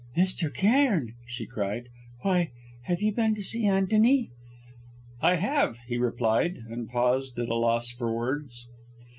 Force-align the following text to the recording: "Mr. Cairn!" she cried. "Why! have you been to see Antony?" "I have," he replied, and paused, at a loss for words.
"Mr. 0.17 0.51
Cairn!" 0.51 1.13
she 1.27 1.45
cried. 1.45 1.87
"Why! 2.23 2.49
have 2.85 3.03
you 3.03 3.11
been 3.13 3.35
to 3.35 3.43
see 3.43 3.67
Antony?" 3.67 4.31
"I 5.21 5.35
have," 5.35 5.77
he 5.85 5.97
replied, 5.99 6.57
and 6.71 6.89
paused, 6.89 7.37
at 7.37 7.49
a 7.49 7.55
loss 7.55 7.91
for 7.91 8.11
words. 8.11 8.67